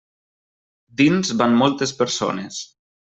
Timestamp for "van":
1.43-1.53